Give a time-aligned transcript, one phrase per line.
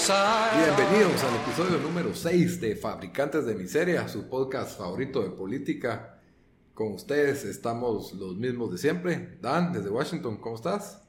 [0.00, 6.18] Bienvenidos al episodio número 6 de Fabricantes de Miseria, su podcast favorito de política.
[6.72, 9.36] Con ustedes estamos los mismos de siempre.
[9.42, 11.02] Dan, desde Washington, ¿cómo estás?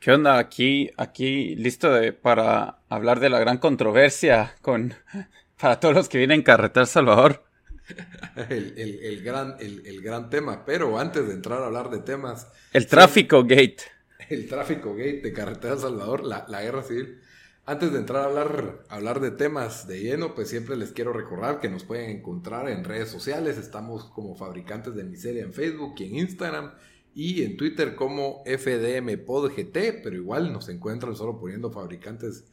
[0.00, 0.38] ¿Qué onda?
[0.38, 1.88] Aquí, aquí listo
[2.20, 4.92] para hablar de la gran controversia con
[5.60, 7.44] para todos los que vienen a Carretera Salvador.
[8.48, 12.48] el, gran, el, gran tema, pero antes de entrar a hablar de temas...
[12.72, 13.93] El tráfico gate.
[14.28, 17.20] El tráfico gate de Carretera Salvador, la, guerra civil.
[17.66, 21.60] Antes de entrar a hablar, hablar de temas de lleno, pues siempre les quiero recordar
[21.60, 23.56] que nos pueden encontrar en redes sociales.
[23.56, 26.72] Estamos como Fabricantes de Miseria en Facebook y en Instagram
[27.14, 32.44] y en Twitter como FDMPodGT, pero igual nos encuentran solo poniendo Fabricantes,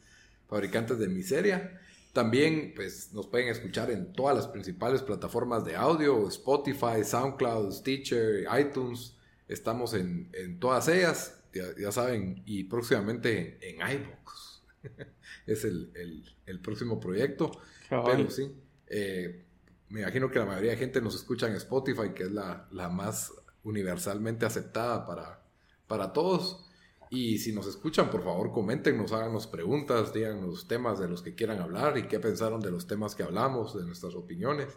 [0.48, 1.78] Fabricantes de Miseria.
[2.12, 8.46] También pues, nos pueden escuchar en todas las principales plataformas de audio, Spotify, SoundCloud, Stitcher,
[8.60, 9.16] iTunes.
[9.48, 14.62] Estamos en, todas ellas, ya, saben, y próximamente en iVoox.
[15.46, 17.52] es el, próximo proyecto.
[17.88, 18.50] Pero sí,
[18.86, 19.44] eh,
[19.88, 23.32] me imagino que la mayoría de gente nos escucha en Spotify, que es la, más
[23.64, 25.42] universalmente aceptada para,
[25.86, 26.68] para todos.
[27.10, 31.60] Y si nos escuchan, por favor, coméntenos, háganos preguntas, díganos temas de los que quieran
[31.60, 34.72] hablar y qué pensaron de los temas que hablamos, de nuestras opiniones.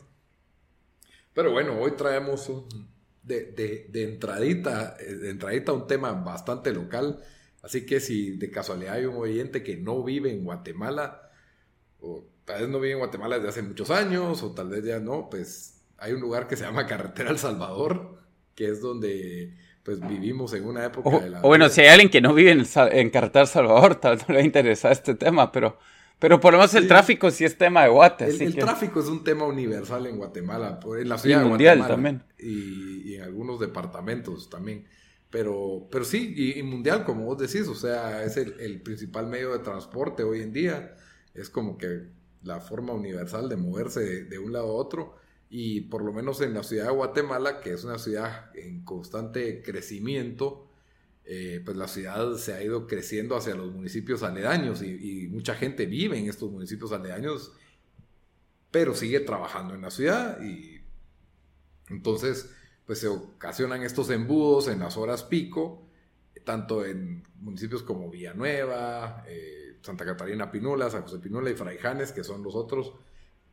[1.33, 2.51] Pero bueno, hoy traemos
[3.25, 7.19] de, de, entradita, eh, de entradita un tema bastante local.
[7.63, 11.31] Así que si de casualidad hay un oyente que no vive en Guatemala,
[11.99, 14.99] o tal vez no vive en Guatemala desde hace muchos años, o tal vez ya
[14.99, 18.19] no, pues hay un lugar que se llama Carretera El Salvador,
[18.53, 21.39] que es donde pues vivimos en una época o, de la...
[21.39, 24.35] O bueno, si hay alguien que no vive en, en Carretera Salvador, tal vez no
[24.35, 25.77] le interesa este tema, pero,
[26.19, 28.25] pero por lo menos el tráfico sí es tema de Guate.
[28.27, 32.23] El, tráfico es un tema universal en Guatemala, en la ciudad y mundial también.
[32.39, 34.85] Y, en algunos departamentos también.
[35.29, 39.59] Pero, pero sí, y, mundial, como vos decís, o sea, es el, principal medio de
[39.59, 40.95] transporte hoy en día.
[41.33, 42.07] Es como que
[42.43, 45.15] la forma universal de moverse de, de un lado a otro
[45.49, 49.61] y por lo menos en la ciudad de Guatemala, que es una ciudad en constante
[49.61, 50.67] crecimiento,
[51.25, 55.85] eh, pues la ciudad se ha ido creciendo hacia los municipios aledaños y, mucha gente
[55.85, 57.51] vive en estos municipios aledaños,
[58.71, 60.81] pero sigue trabajando en la ciudad y
[61.89, 62.51] entonces
[62.85, 65.87] pues se ocasionan estos embudos en las horas pico,
[66.43, 72.23] tanto en municipios como Villanueva, eh, Santa Catarina Pinula, San José Pinula y Fraijanes, que
[72.23, 72.93] son los otros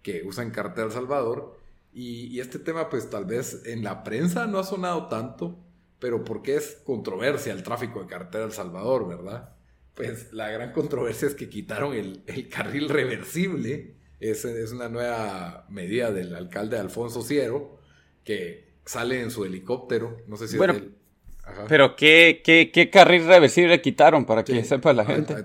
[0.03, 1.59] que usan cartel Salvador,
[1.95, 5.59] y, este tema, pues tal vez en la prensa no ha sonado tanto,
[6.03, 9.51] pero porque es controversia el tráfico de carretera El Salvador, ¿verdad?
[9.95, 13.95] Pues la gran controversia es que quitaron el, carril reversible.
[14.19, 17.79] Es, es, una nueva medida del alcalde Alfonso Ciero,
[18.25, 20.19] que sale en su helicóptero.
[20.27, 20.75] No sé si bueno,
[21.69, 25.37] Pero ¿qué, ¿qué, carril reversible quitaron para que sepa la gente?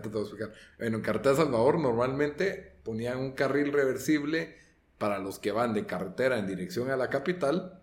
[0.79, 4.55] Bueno, en Carretera Salvador normalmente ponían un carril reversible
[4.97, 7.79] para los que van de carretera en dirección a la capital,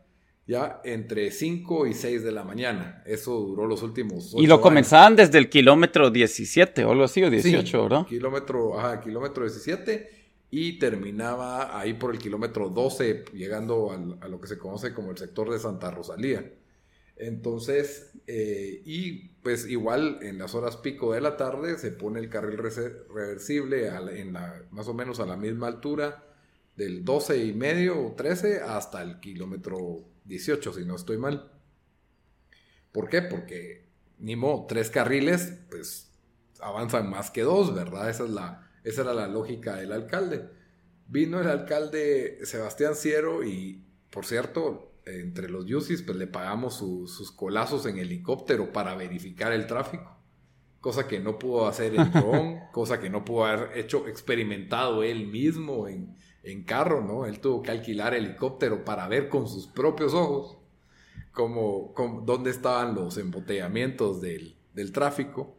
[0.46, 3.02] ya entre 5 y 6 de la mañana.
[3.06, 7.30] Eso duró los últimos Y lo comenzaban desde el kilómetro 17 o algo así, o
[7.30, 8.06] 18, sí, ¿verdad?
[8.06, 13.90] Kilómetro, ajá, kilómetro 17 y terminaba ahí por el kilómetro 12, llegando
[14.20, 16.48] a lo que se conoce como el sector de Santa Rosalía.
[17.16, 22.28] Entonces, eh, y pues igual en las horas pico de la tarde se pone el
[22.28, 23.88] carril reversible
[24.20, 26.24] en la, más o menos a la misma altura
[26.76, 31.52] del 12 y medio o 13 hasta el kilómetro 18, si no estoy mal.
[32.92, 33.22] ¿Por qué?
[33.22, 36.10] Porque ni modo, tres carriles, pues
[36.60, 38.08] avanzan más que dos, ¿verdad?
[38.08, 40.48] Esa, es la, esa era la lógica del alcalde.
[41.06, 47.32] Vino el alcalde Sebastián Ciero y, por cierto, entre los Yusis, pues le pagamos sus
[47.32, 50.16] colazos en helicóptero para verificar el tráfico.
[50.80, 55.26] Cosa que no pudo hacer el dron, cosa que no pudo haber hecho, experimentado él
[55.26, 57.26] mismo en, en carro, ¿no?
[57.26, 60.58] Él tuvo que alquilar helicóptero para ver con sus propios ojos
[61.32, 61.92] cómo,
[62.24, 64.56] dónde estaban los embotellamientos del,
[64.92, 65.56] tráfico.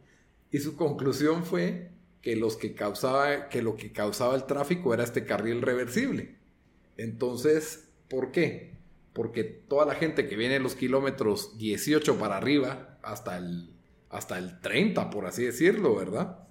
[0.50, 1.90] Y su conclusión fue
[2.22, 6.36] que, los que, causaba, que lo que causaba el tráfico era este carril reversible.
[6.96, 8.74] Entonces, ¿por qué?
[9.12, 13.74] Porque toda la gente que viene en los kilómetros 18 para arriba, hasta el,
[14.08, 16.46] hasta el 30, por así decirlo, ¿verdad?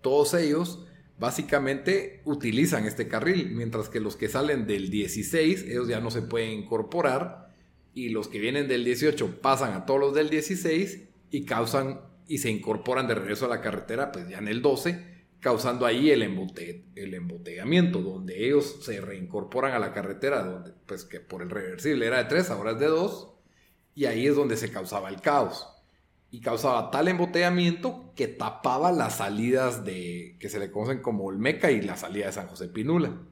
[0.00, 0.86] Todos ellos
[1.18, 6.22] básicamente utilizan este carril, mientras que los que salen del 16, ellos ya no se
[6.22, 7.52] pueden incorporar,
[7.92, 12.38] y los que vienen del 18 pasan a todos los del 16 y causan y
[12.38, 16.22] se incorporan de regreso a la carretera, pues ya en el 12, causando ahí el,
[16.22, 21.50] embote, el embotellamiento, donde ellos se reincorporan a la carretera, donde pues que por el
[21.50, 23.30] reversible era de 3, ahora es de 2,
[23.94, 25.68] y ahí es donde se causaba el caos.
[26.34, 31.70] Y causaba tal embotellamiento que tapaba las salidas de que se le conocen como Olmeca
[31.70, 33.22] y la salida de San José Pinula.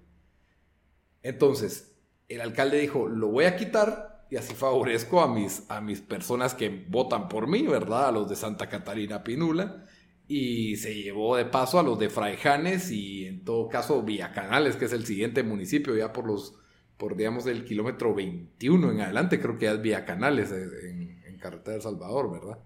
[1.25, 1.97] Entonces,
[2.29, 6.55] el alcalde dijo, lo voy a quitar y así favorezco a mis, a mis personas
[6.55, 8.07] que votan por mí, ¿verdad?
[8.07, 9.85] A los de Santa Catarina Pinula.
[10.29, 14.85] Y se llevó de paso a los de Fraijanes y en todo caso Villacanales, que
[14.85, 16.55] es el siguiente municipio, ya por los,
[16.97, 21.79] por digamos el kilómetro 21 en adelante, creo que ya es Villacanales en, en Carretera
[21.79, 22.59] de Salvador, ¿verdad?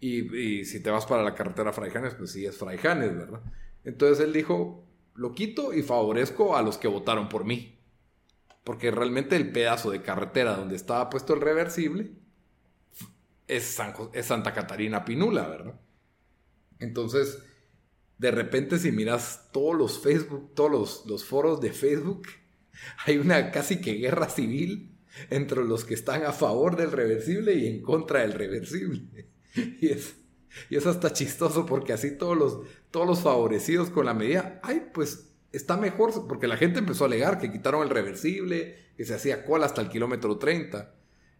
[0.00, 3.42] Y, si te vas para la carretera Fraijanes, pues sí es Fraijanes, ¿verdad?
[3.84, 7.78] Entonces él dijo, lo quito y favorezco a los que votaron por mí.
[8.64, 12.12] Porque realmente el pedazo de carretera donde estaba puesto el reversible
[13.46, 13.78] es,
[14.12, 15.80] es Santa Catarina Pinula, ¿verdad?
[16.78, 17.42] Entonces,
[18.16, 22.26] de repente si miras todos los Facebook, todos los, los foros de Facebook,
[23.06, 24.96] hay una casi que guerra civil
[25.28, 29.28] entre los que están a favor del reversible y en contra del reversible.
[29.80, 30.16] y, es,
[30.68, 32.60] y es hasta chistoso porque así todos los,
[32.90, 37.06] todos los favorecidos con la medida, ay, pues está mejor, porque la gente empezó a
[37.08, 40.94] alegar que quitaron el reversible, que se hacía cola hasta el kilómetro 30.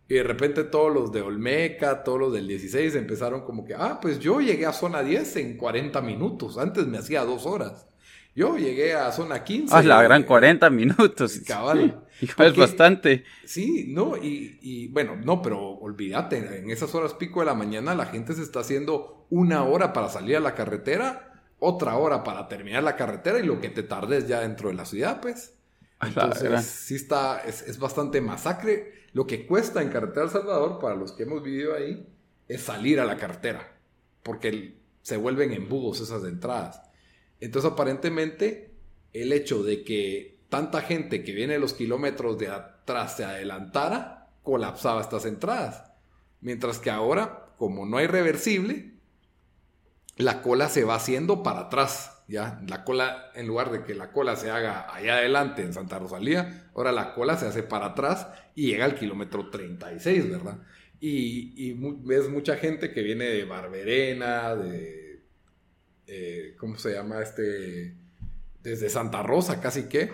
[0.08, 4.00] Y de repente todos los de Olmeca, todos los del 16 empezaron como que, ah,
[4.02, 7.86] pues yo llegué a zona 10 en 40 minutos, antes me hacía dos horas.
[8.34, 9.74] Yo llegué a zona 15.
[9.74, 11.40] Ah, la gran 40 minutos.
[11.46, 12.06] Cabal.
[12.20, 13.24] es bastante.
[13.44, 18.06] Sí, no, y, bueno, no, pero olvídate, en esas horas pico de la mañana la
[18.06, 22.82] gente se está haciendo una hora para salir a la carretera, otra hora para terminar
[22.82, 25.54] la carretera y lo que te tardes ya dentro de la ciudad, pues.
[26.00, 29.00] Entonces, sí está, es, es bastante masacre.
[29.12, 32.06] Lo que cuesta en Carretera El Salvador, para los que hemos vivido ahí,
[32.48, 33.76] es salir a la carretera,
[34.22, 36.80] porque se vuelven embudos esas entradas.
[37.40, 38.74] Entonces, aparentemente,
[39.12, 45.00] el hecho de que tanta gente que viene los kilómetros de atrás se adelantara, colapsaba
[45.00, 45.84] estas entradas.
[46.40, 48.94] Mientras que ahora, como no hay reversible,
[50.16, 52.22] la cola se va haciendo para atrás.
[52.28, 52.60] ¿ya?
[52.68, 56.70] La cola, en lugar de que la cola se haga allá adelante en Santa Rosalía,
[56.74, 60.58] ahora la cola se hace para atrás y llega al kilómetro 36, ¿verdad?
[61.02, 61.72] Y,
[62.04, 64.99] ves mucha gente que viene de Barberena, de
[66.12, 67.22] eh, ¿cómo se llama?
[67.22, 67.94] Este,
[68.64, 70.10] desde Santa Rosa casi que,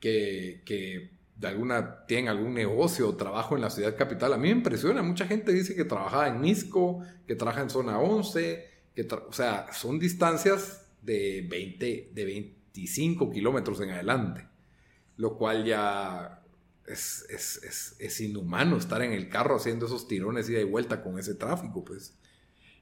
[0.00, 4.32] que, de alguna, tienen algún negocio o trabajo en la ciudad capital.
[4.32, 7.98] A mí me impresiona, mucha gente dice que trabajaba en Misco, que trabaja en zona
[7.98, 14.48] 11, que o sea, son distancias de 20, de 25 kilómetros en adelante,
[15.18, 16.42] lo cual ya
[16.86, 17.26] es,
[17.98, 21.84] es, inhumano estar en el carro haciendo esos tirones ida y vuelta con ese tráfico,
[21.84, 22.16] pues.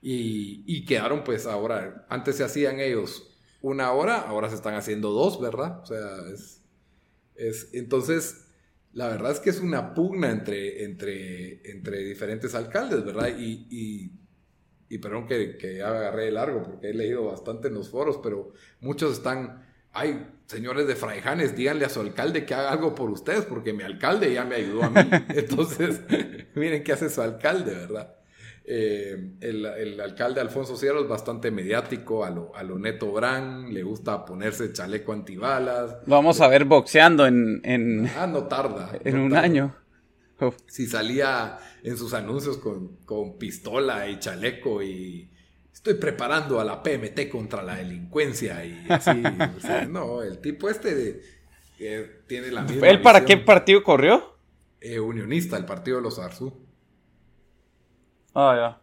[0.06, 3.26] Y, quedaron pues ahora, antes se hacían ellos
[3.62, 5.80] una hora, ahora se están haciendo dos, ¿verdad?
[5.80, 6.62] O sea, es,
[7.34, 8.48] es entonces,
[8.92, 13.30] la verdad es que es una pugna entre, entre, entre diferentes alcaldes, ¿verdad?
[13.38, 14.12] Y, y,
[14.90, 18.52] y perdón que, que ya agarré largo porque he leído bastante en los foros, pero
[18.80, 23.46] muchos están, ay, señores de Fraijanes, díganle a su alcalde que haga algo por ustedes,
[23.46, 25.00] porque mi alcalde ya me ayudó a mí.
[25.30, 26.02] Entonces,
[26.54, 28.14] miren qué hace su alcalde, ¿verdad?
[28.66, 33.82] Eh, el, alcalde Alfonso Sierra es bastante mediático, a lo, a lo Neto Brand, le
[33.82, 35.96] gusta ponerse chaleco antibalas.
[36.06, 37.60] Lo vamos a ver boxeando en...
[37.62, 38.92] en ah, no tarda.
[39.04, 39.76] En un año.
[40.66, 45.30] Si salía en sus anuncios con, con pistola y chaleco y
[45.72, 49.22] estoy preparando a la PMT contra la delincuencia y así.
[49.88, 51.22] no, el tipo este de,
[52.26, 52.88] tiene la misma.
[52.88, 54.38] ¿Él para qué partido corrió?
[54.80, 56.63] Eh, unionista, el partido de los Arzú.
[58.34, 58.80] Ah, ya.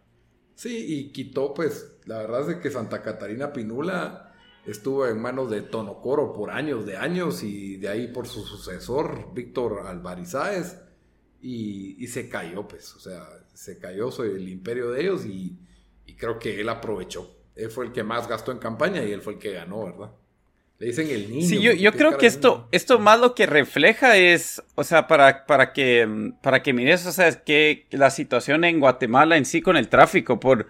[0.54, 4.32] Sí, y quitó, pues, la verdad es que Santa Catarina Pinula
[4.64, 9.32] estuvo en manos de Tonocoro por años de años y de ahí por su sucesor,
[9.34, 10.80] Víctor Alvarizáez,
[11.40, 15.58] y, y se cayó, pues, o sea, se cayó sobre el imperio de ellos y,
[16.06, 17.28] y creo que él aprovechó.
[17.56, 20.12] Él fue el que más gastó en campaña y él fue el que ganó, ¿verdad?
[20.82, 21.46] Le dicen el niño.
[21.46, 25.72] Sí, yo, creo que esto, esto más lo que refleja es, o sea, para, para
[25.72, 29.76] que, para que mires, o sea, es que la situación en Guatemala en sí con
[29.76, 30.66] el tráfico por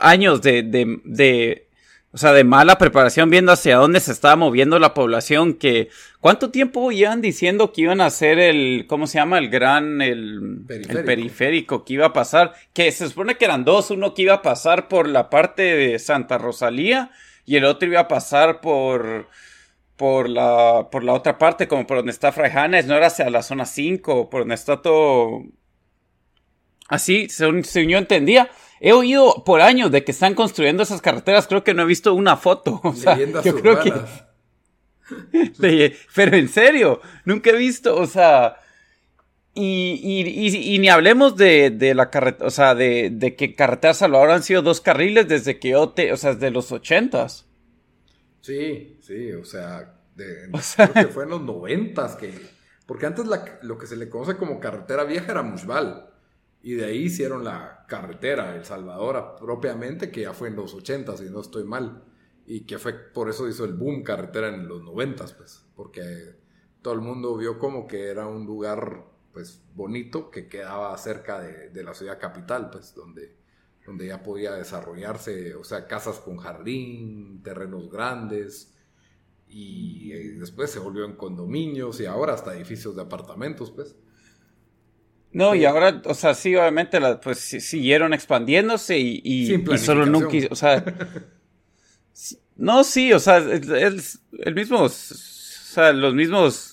[0.00, 1.68] años de, de, de,
[2.10, 5.88] o sea, de mala preparación viendo hacia dónde se estaba moviendo la población, que,
[6.18, 9.38] ¿cuánto tiempo iban diciendo que iban a hacer el, ¿cómo se llama?
[9.38, 10.98] El gran, el periférico.
[10.98, 14.34] el periférico que iba a pasar, que se supone que eran dos, uno que iba
[14.34, 17.12] a pasar por la parte de Santa Rosalía,
[17.44, 19.28] y el otro iba a pasar por
[19.96, 23.42] por la, por la otra parte, como por donde está Fraijanes, no era hacia la
[23.42, 25.44] zona 5, por donde está todo
[26.88, 28.50] así, según, yo entendía.
[28.80, 32.14] He oído por años de que están construyendo esas carreteras, creo que no he visto
[32.14, 32.80] una foto.
[32.84, 33.92] O sea, yo creo que...
[36.14, 38.56] Pero en serio, nunca he visto, o sea,
[39.54, 44.80] y, ni hablemos de, la carretera, o sea, de, que Carretera Salvador han sido dos
[44.80, 47.46] carriles desde que yo te, o sea, desde los ochentas.
[48.40, 52.32] Sí, sí, o sea, creo que fue en los noventas que,
[52.86, 53.26] porque antes
[53.62, 56.08] lo que se le conoce como carretera vieja era Mushbal,
[56.62, 61.20] y de ahí hicieron la carretera El Salvador propiamente, que ya fue en los ochentas,
[61.20, 62.04] y no estoy mal,
[62.46, 66.36] y que fue, por eso hizo el boom carretera en los noventas, pues, porque
[66.80, 71.82] todo el mundo vio como que era un lugar pues bonito que quedaba cerca de,
[71.82, 73.34] la ciudad capital, pues donde,
[73.86, 78.74] donde ya podía desarrollarse, o sea, casas con jardín, terrenos grandes,
[79.48, 83.96] y, después se volvió en condominios y ahora hasta edificios de apartamentos, pues.
[85.32, 90.54] No, y ahora, o sea, sí, obviamente, pues siguieron expandiéndose y, y, solo nunca, o
[90.54, 90.84] sea,
[92.56, 96.71] no, sí, o sea, el mismo, o sea, los mismos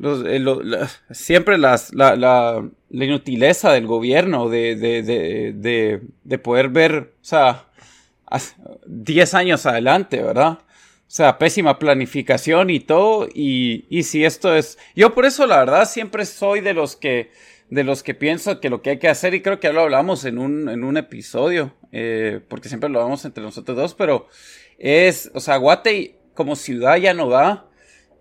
[0.00, 7.14] eh, siempre las, la, la, la, inutileza del gobierno de, de, de, de, poder ver,
[7.20, 7.66] o sea,
[8.86, 10.58] 10 años adelante, ¿verdad?
[11.08, 13.28] O sea, pésima planificación y todo.
[13.32, 14.78] Y, y si esto es.
[14.94, 17.30] Yo por eso, la verdad, siempre soy de los que.
[17.70, 19.82] De los que pienso que lo que hay que hacer, y creo que ya lo
[19.82, 24.26] hablamos en un, en un episodio, eh, porque siempre lo hablamos entre nosotros dos, pero
[24.78, 27.66] es, o sea, Guate como ciudad ya no da.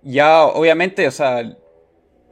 [0.01, 1.57] Ya, obviamente, o sea,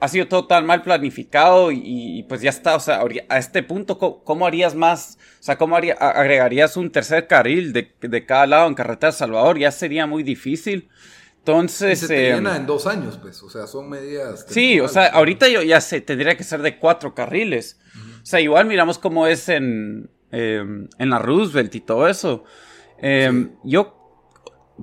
[0.06, 3.98] ha sido todo tan mal planificado y, pues ya está, o sea, a este punto,
[3.98, 5.18] ¿cómo, harías más?
[5.40, 9.58] O sea, ¿cómo haría, agregarías un tercer carril de, de, cada lado en Carretera Salvador?
[9.58, 10.90] Ya sería muy difícil.
[11.40, 12.00] Entonces...
[12.00, 14.46] se te em, en dos años, pues, o sea, son medidas...
[14.48, 17.80] Sí, o sea, ahorita yo ya sé, tendría que ser de cuatro carriles.
[18.22, 22.44] O sea, igual miramos cómo es en, em, en la Roosevelt y todo eso.
[23.00, 24.22] Em, yo,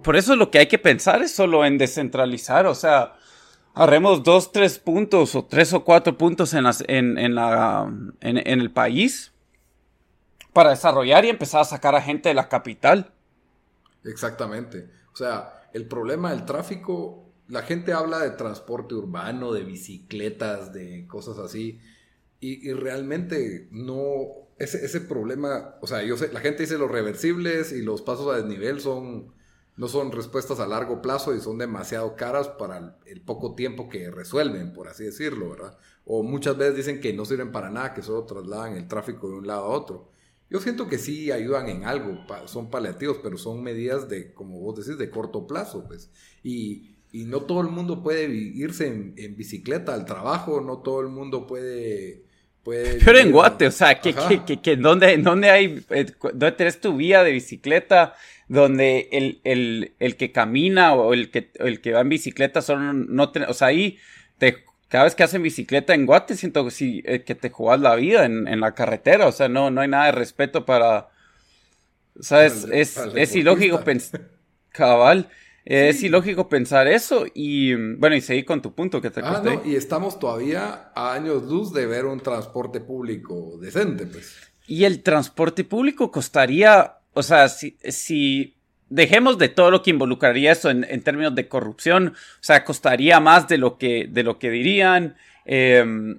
[0.02, 3.14] por eso lo que hay que pensar es solo en descentralizar, o sea
[3.74, 8.36] Haremos dos, tres puntos o tres o cuatro puntos en, las, en, en, la, en,
[8.36, 9.32] en el país
[10.52, 13.12] para desarrollar y empezar a sacar a gente de la capital.
[14.04, 14.90] Exactamente.
[15.12, 21.06] O sea, el problema del tráfico, la gente habla de transporte urbano, de bicicletas, de
[21.06, 21.80] cosas así,
[22.40, 24.26] y, y realmente no,
[24.58, 28.32] ese, ese, problema, o sea, yo sé, la gente dice los reversibles y los pasos
[28.32, 29.32] a desnivel son
[29.76, 34.10] no son respuestas a largo plazo y son demasiado caras para el poco tiempo que
[34.10, 35.78] resuelven, por así decirlo, ¿verdad?
[36.04, 39.34] O muchas veces dicen que no sirven para nada, que solo trasladan el tráfico de
[39.34, 40.12] un lado a otro.
[40.52, 44.76] Yo siento que sí ayudan en algo, son paliativos, pero son medidas de, como vos
[44.76, 46.10] decís, de corto plazo, pues.
[46.42, 51.46] Y, no todo el mundo puede irse en, bicicleta al trabajo, no todo el mundo
[51.46, 52.26] puede...
[52.64, 54.14] pero en Guate, o sea, que,
[54.62, 58.14] que, ¿dónde, ¿dónde hay, eh, dónde tenés tu vía de bicicleta?
[58.48, 63.06] donde el, el, el, que camina o el que, el que va en bicicleta son,
[63.14, 63.98] no o sea, ahí
[64.36, 67.80] te, cada vez que hacen bicicleta en Guate siento que, sí, eh, que te jugas
[67.80, 71.08] la vida en, en, la carretera, o sea, no, no hay nada de respeto para,
[72.18, 74.28] o sea, es, es, es ilógico pensar,
[74.68, 75.30] cabal,
[75.64, 79.62] es ilógico pensar eso y bueno, y seguir con tu punto que te ah, no,
[79.64, 84.36] y estamos todavía a años luz de ver un transporte público decente, pues.
[84.66, 88.56] Y el transporte público costaría o sea, si, si
[88.88, 93.48] dejemos de todo lo que involucraría eso en, términos de corrupción, o sea, costaría más
[93.48, 96.18] de lo que, de lo que dirían, em,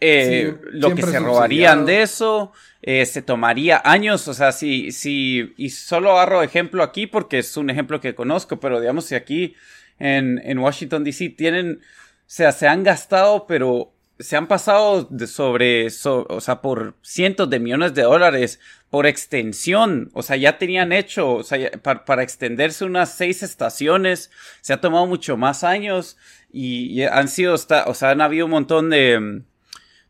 [0.00, 5.54] eh, lo que se robarían de eso, eh, se tomaría años, o sea, si, si,
[5.56, 9.54] y solo agarro ejemplo aquí porque es un ejemplo que conozco, pero digamos, si aquí
[9.98, 11.30] en, en Washington, D.C.
[11.30, 16.94] tienen, o sea, se han gastado, pero se han pasado de sobre, o sea, por
[17.02, 22.22] cientos de millones de dólares por extensión, o sea, ya tenían hecho, o sea, para,
[22.22, 26.16] extenderse unas seis estaciones, se ha tomado mucho más años
[26.52, 29.42] y, han sido, o sea, han habido un montón de,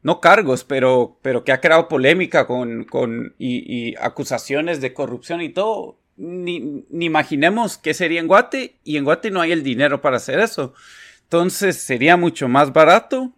[0.05, 5.49] no cargos, pero, pero que ha creado polémica con, con y, acusaciones de corrupción y
[5.49, 5.99] todo.
[6.17, 10.19] Ni, ni imaginemos qué sería en Guate y en Guate no hay el dinero para
[10.19, 10.75] hacer eso.
[11.23, 13.33] Entonces sería mucho más barato,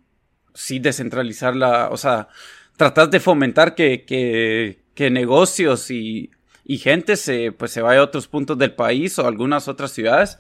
[0.55, 2.29] sí, descentralizar la, o sea,
[2.77, 6.33] tratar de fomentar que, que, que negocios y,
[6.65, 10.39] y gente se, pues se vaya a otros puntos del país o algunas otras ciudades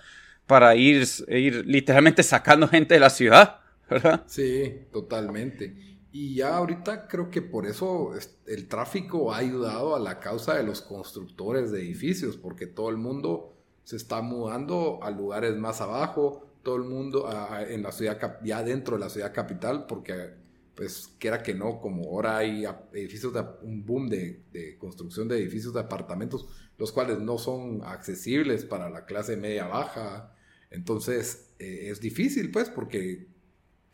[0.48, 4.24] para ir, ir literalmente sacando gente de la ciudad, ¿verdad?
[4.26, 5.95] Sí, totalmente.
[6.18, 8.12] Y ya ahorita creo que por eso
[8.46, 12.96] el tráfico ha ayudado a la causa de los constructores de edificios, porque todo el
[12.96, 13.54] mundo
[13.84, 17.28] se está mudando a lugares más abajo, todo el mundo
[17.68, 20.30] en la ciudad, ya dentro de la ciudad capital, porque
[20.74, 25.74] pues quiera que no, como ahora hay edificios, de, un boom de, construcción de edificios
[25.74, 30.34] de apartamentos, los cuales no son accesibles para la clase media baja.
[30.70, 33.35] Entonces eh, es difícil, pues, porque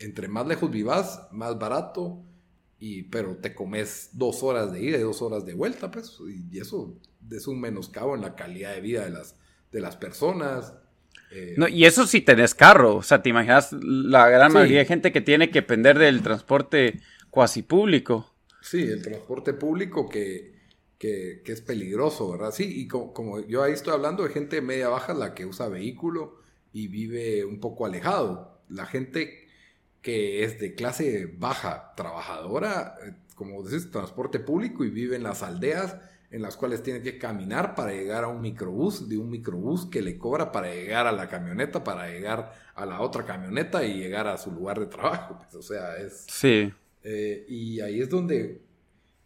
[0.03, 2.23] entre más lejos vivas, más barato,
[2.79, 6.19] y, pero te comes dos horas de ida y dos horas de vuelta, pues,
[6.51, 6.97] y eso
[7.31, 9.37] es un menoscabo en la calidad de vida de las,
[9.71, 10.75] de las personas.
[11.31, 14.85] Eh, no, y eso si tenés carro, o sea, te imaginas la gran mayoría de
[14.87, 18.35] gente que tiene que depender del transporte cuasi público.
[18.61, 20.53] Sí, el transporte público que,
[20.99, 22.53] que, es peligroso, ¿verdad?
[22.53, 26.39] Sí, y como, yo ahí estoy hablando de gente media baja, la que usa vehículo
[26.73, 28.63] y vive un poco alejado.
[28.69, 29.42] La gente
[30.03, 35.43] que es de clase baja, trabajadora, eh, como decís, transporte público y vive en las
[35.43, 35.97] aldeas,
[36.31, 40.03] en las cuales tiene que caminar para llegar a un microbús, de un microbús que
[40.03, 44.27] le cobra para llegar a la camioneta, para llegar a la otra camioneta y llegar
[44.27, 45.39] a su lugar de trabajo.
[45.39, 46.27] Pues, o sea, es...
[46.29, 46.73] Sí.
[47.05, 48.63] Eh, y ahí es donde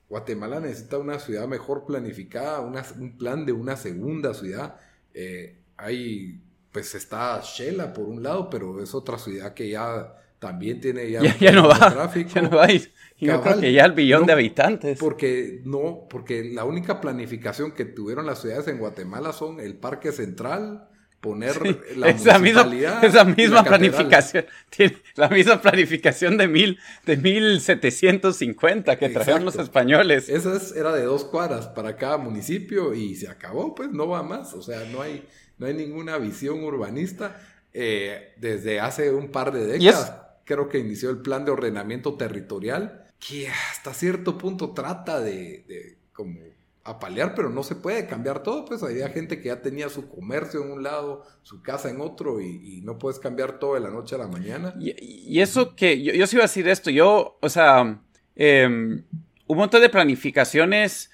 [0.09, 4.77] Guatemala necesita una ciudad mejor planificada, un plan de una segunda ciudad.
[5.15, 6.41] Eh, ahí
[6.73, 11.21] pues está Shela por un lado, pero es otra ciudad que ya también tiene ya,
[11.41, 12.31] ya, no va, tráfico.
[12.35, 12.71] Ya no va.
[12.71, 12.81] Y
[13.19, 14.99] yo creo que ya el billón de habitantes.
[14.99, 20.13] Porque no, porque la única planificación que tuvieron las ciudades en Guatemala son el Parque
[20.13, 20.89] Central,
[21.21, 21.57] poner
[21.97, 22.71] la esa misma,
[23.03, 30.29] esa misma planificación, tiene la misma planificación de mil, de 1750 que trajeron los españoles.
[30.29, 34.53] Esa era de dos cuadras para cada municipio y se acabó, pues no va más.
[34.53, 35.27] O sea, no hay,
[35.59, 37.41] no hay ninguna visión urbanista.
[37.79, 43.05] Eh, desde hace un par de décadas, creo que inició el plan de ordenamiento territorial
[43.19, 46.41] que hasta cierto punto trata de, como
[46.85, 50.63] apalear, pero no se puede cambiar todo, pues había gente que ya tenía su comercio
[50.63, 54.15] en un lado, su casa en otro, y, no puedes cambiar todo de la noche
[54.15, 54.75] a la mañana.
[54.79, 58.01] Y, eso que, yo, yo sí iba a decir esto, yo, o sea,
[58.37, 59.05] em,
[59.49, 61.11] un montón de planificaciones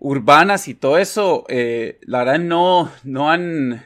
[0.00, 3.84] urbanas y todo eso, eh, la verdad no, no han,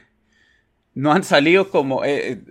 [0.95, 2.41] no han salido como, eh,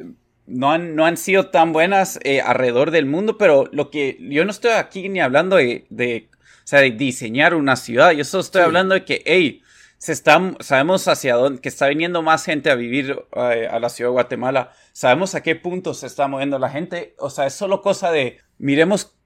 [0.48, 4.44] no han, no han sido tan buenas eh, alrededor del mundo, pero lo que yo
[4.44, 8.40] no estoy aquí ni hablando de, de o sea, de diseñar una ciudad, yo solo
[8.40, 9.62] estoy hablando de que, hey,
[9.98, 13.90] se está, sabemos hacia dónde, que está viniendo más gente a vivir eh, a la
[13.90, 17.54] ciudad de Guatemala, sabemos a qué punto se está moviendo la gente, o sea, es
[17.54, 19.16] solo cosa de, miremos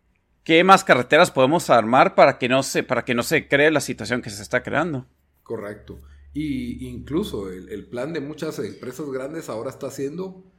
[0.43, 3.81] qué más carreteras podemos armar para que no se, para que no se cree la
[3.81, 5.07] situación que se está creando.
[5.45, 6.01] Correcto.
[6.33, 10.52] Y incluso el, el plan de muchas empresas grandes ahora está haciendo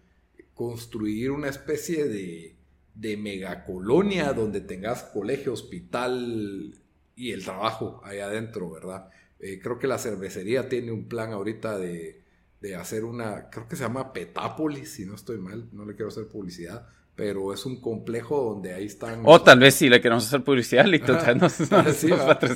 [0.54, 2.56] construir una especie de,
[2.96, 6.74] de megacolonia donde tengas colegio, hospital
[7.16, 9.10] y el trabajo ahí adentro, ¿verdad?
[9.40, 12.22] Eh, creo que la cervecería tiene un plan ahorita de,
[12.62, 16.10] de, hacer una, creo que se llama Petápolis, si no estoy mal, no le quiero
[16.10, 19.22] hacer publicidad, pero es un complejo donde ahí están...
[19.26, 21.50] O tal vez sí le queremos hacer publicidad, y no,
[21.94, 22.10] sí,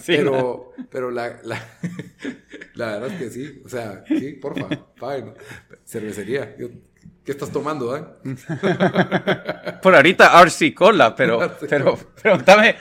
[0.07, 1.77] Pero, pero la, la,
[2.75, 4.67] la, verdad es que sí, o sea, sí, porfa,
[4.99, 5.33] paguen.
[5.85, 6.69] Cervecería, yo
[7.27, 8.05] ¿Qué estás tomando, eh?
[9.83, 12.77] Por ahorita RC Cola, pero, pero pregúntame,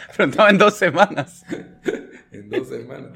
[0.49, 1.45] en dos semanas.
[2.31, 3.11] en dos semanas.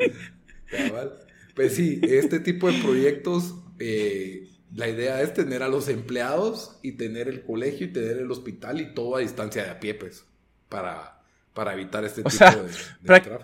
[1.54, 6.92] Pues sí, este tipo de proyectos, eh, la idea es tener a los empleados y
[6.96, 10.24] tener el colegio y tener el hospital y todo a distancia de a pie, pues,
[10.68, 11.22] para,
[11.54, 12.72] para evitar este tipo de,
[13.04, 13.38] tráfico.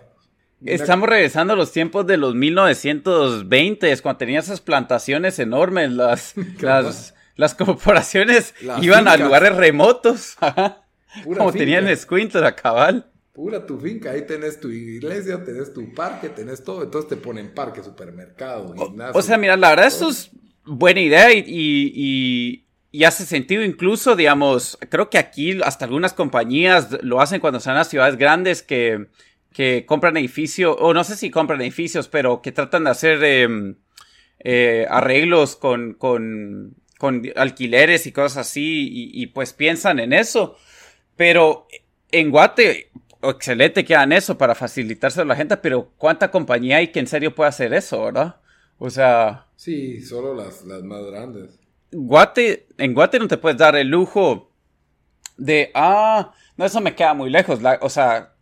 [0.64, 7.14] Estamos regresando a los tiempos de los 1920, cuando tenía esas plantaciones enormes, las, las,
[7.36, 10.36] las corporaciones iban a lugares remotos.
[11.24, 13.10] como tenían escuintos a cabal.
[13.32, 17.52] Pura tu finca, ahí tenés tu iglesia, tenés tu parque, tenés todo, entonces te ponen
[17.52, 19.18] parque, supermercado, gimnasio.
[19.18, 20.30] O, sea, mira, la verdad, esto es
[20.64, 27.20] buena idea y, y, hace sentido incluso, digamos, creo que aquí hasta algunas compañías lo
[27.20, 29.08] hacen cuando están a ciudades grandes que,
[29.52, 33.76] que compran edificios, o no sé si compran edificios, pero que tratan de hacer em,
[34.38, 40.56] eh, arreglos con, con con alquileres y cosas así, y, pues piensan en eso.
[41.16, 41.66] Pero
[42.10, 42.90] en Guate,
[43.22, 47.06] excelente que hagan eso para facilitarse a la gente, pero ¿cuánta compañía hay que en
[47.06, 48.36] serio puede hacer eso, verdad?
[48.78, 49.46] O sea...
[49.56, 51.58] Sí, solo las, las más grandes.
[51.92, 54.52] Guate, en Guate no te puedes dar el lujo
[55.36, 57.60] de, ah, no, eso me queda muy lejos.
[57.80, 58.34] o sea,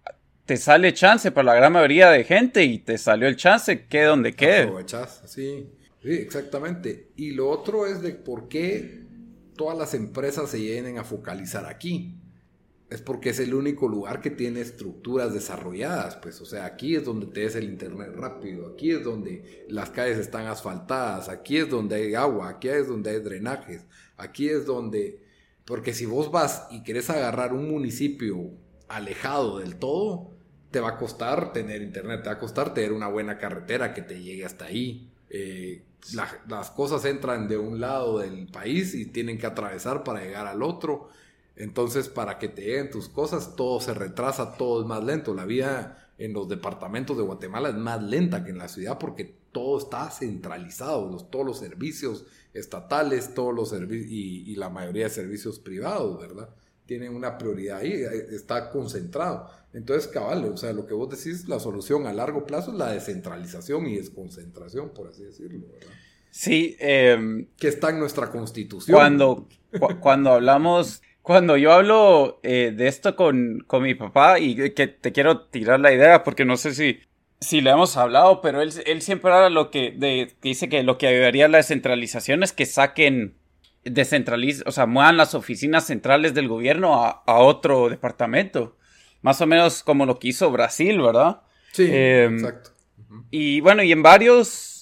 [0.45, 4.03] te sale chance para la gran mayoría de gente y te salió el chance, que
[4.03, 4.63] donde quede.
[4.63, 5.67] Aprovechas, sí.
[6.05, 7.13] Sí, exactamente.
[7.17, 9.07] Y lo otro es de por qué
[9.57, 12.21] todas las empresas se vienen a focalizar aquí.
[12.91, 17.05] Es porque es el único lugar que tiene estructuras desarrolladas, pues, o sea, aquí es
[17.05, 21.71] donde te es el internet rápido, aquí es donde las calles están asfaltadas, aquí es
[21.71, 23.87] donde hay agua, aquí es donde hay drenajes,
[24.19, 25.23] aquí es donde,
[25.65, 28.53] porque si vos vas y querés agarrar un municipio
[28.89, 30.33] alejado del todo,
[30.71, 34.03] te va a costar tener internet, te va a costar tener una buena carretera que
[34.03, 35.14] te llegue hasta ahí.
[35.31, 35.83] Eh,
[36.49, 40.63] las cosas entran de un lado del país y tienen que atravesar para llegar al
[40.63, 41.09] otro.
[41.57, 45.35] Entonces, para que te lleguen tus cosas, todo se retrasa, todo es más lento.
[45.35, 49.35] La vida en los departamentos de Guatemala es más lenta que en la ciudad porque
[49.53, 55.59] todo está centralizado, todos los servicios estatales, todos los servicios y, la mayoría de servicios
[55.59, 56.51] privados, ¿verdad?
[56.87, 59.49] Tienen una prioridad ahí, eh, está concentrado.
[59.73, 62.93] Entonces, cabal, o sea, lo que vos decís, la solución a largo plazo es la
[62.93, 65.93] descentralización y desconcentración, por así decirlo, ¿verdad?
[66.31, 66.77] Sí.
[66.81, 68.97] Em, que está en nuestra constitución.
[68.97, 69.49] Cuando,
[70.01, 75.11] cuando hablamos cuando yo hablo eh, de esto con, con, mi papá y que te
[75.11, 77.01] quiero tirar la idea porque no sé si,
[77.41, 80.99] si le hemos hablado, pero él, él siempre habla lo que, de, dice que lo
[80.99, 83.39] que ayudaría a la descentralización es que saquen,
[83.85, 88.77] descentralicen, o sea, muevan las oficinas centrales del gobierno a, a, otro departamento.
[89.23, 91.43] Más o menos como lo que hizo Brasil, ¿verdad?
[91.73, 92.71] Sí, em, exacto.
[93.31, 94.75] Y bueno, y en varios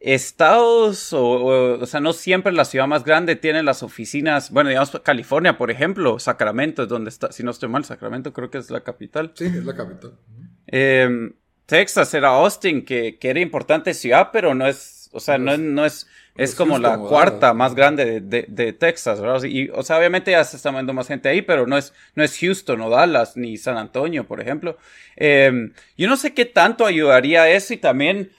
[0.00, 4.90] estados, o, o, sea, no siempre la ciudad más grande tiene las oficinas, bueno, digamos
[5.02, 8.70] California, por ejemplo, Sacramento es donde está, si no estoy mal, Sacramento creo que es
[8.70, 9.32] la capital.
[9.34, 10.18] Sí, es la capital.
[10.66, 11.32] Em,
[11.66, 15.58] Texas era Austin, que, que, era importante ciudad, pero no es, o sea, no, es,
[15.58, 19.44] no es, es como la cuarta más grande de, de, Texas, ¿verdad?
[19.44, 22.24] Y, o sea, obviamente ya se está moviendo más gente ahí, pero no es, no
[22.24, 24.76] es Houston o Dallas, ni San Antonio, por ejemplo.
[25.16, 28.32] Eh, yo no sé qué tanto ayudaría eso y también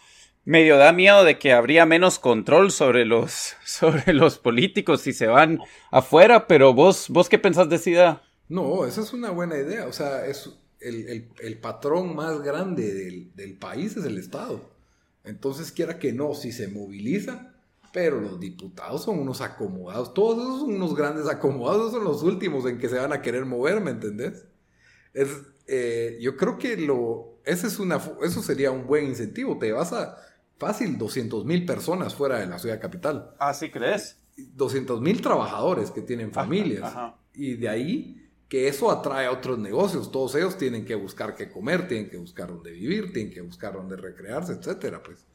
[0.43, 5.27] medio da miedo de que habría menos control sobre los, sobre los políticos si se
[5.27, 9.87] van afuera, pero vos, vos qué pensás de esa No, esa es una buena idea.
[9.87, 10.49] O sea, es
[10.81, 14.69] el, el, patrón más grande del, del, país es el Estado.
[15.23, 17.54] Entonces, quiera que no, si se moviliza,
[17.95, 20.13] pero los diputados son unos acomodados.
[20.13, 23.45] Todos esos son unos grandes acomodados, son los últimos en que se van a querer
[23.45, 24.43] mover, ¿me entendés?
[25.13, 25.29] Es,
[25.65, 29.57] eh, yo creo que lo, ese es una, eso sería un buen incentivo.
[29.57, 30.17] Te vas a
[30.57, 33.33] fácil 200 mil personas fuera de la ciudad capital.
[33.39, 34.17] ¿Ah, sí crees?
[34.35, 36.93] 200 mil trabajadores que tienen familias.
[37.33, 40.11] Y de ahí que eso atrae a otros negocios.
[40.11, 43.71] Todos ellos tienen que buscar qué comer, tienen que buscar dónde vivir, tienen que buscar
[43.71, 45.25] dónde recrearse, etcétera, pues.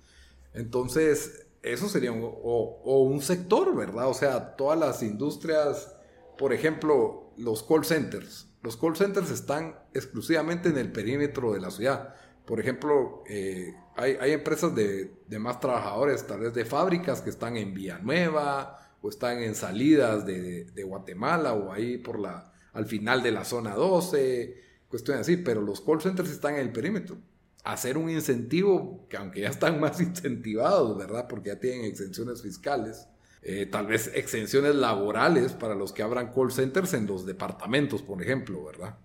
[0.52, 4.08] Entonces, eso sería un, o, un sector, ¿verdad?
[4.08, 5.94] O sea, todas las industrias,
[6.38, 8.48] por ejemplo, los call centers.
[8.62, 12.14] Los call centers están exclusivamente en el perímetro de la ciudad.
[12.46, 17.74] Por ejemplo, eh, hay, empresas de, más trabajadores, tal vez de fábricas que están en
[17.74, 23.44] Villanueva o están en salidas de, Guatemala o ahí por la, al final de la
[23.44, 27.18] zona 12, cuestiones así, pero los call centers están en el perímetro.
[27.64, 31.26] Hacer un incentivo, que aunque ya están más incentivados, ¿verdad?
[31.28, 33.08] Porque ya tienen exenciones fiscales,
[33.42, 38.22] eh, tal vez exenciones laborales para los que abran call centers en los departamentos, por
[38.22, 38.98] ejemplo, ¿verdad?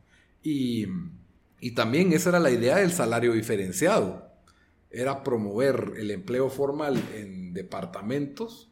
[0.43, 0.85] Y,
[1.59, 4.25] y también esa era la idea del salario diferenciado
[4.95, 8.71] era promover el empleo formal en departamentos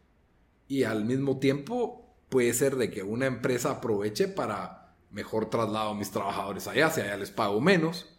[0.70, 5.96] y al mismo tiempo puede ser de que una empresa aproveche para mejor traslado a
[5.96, 8.13] mis trabajadores allá, si allá les pago menos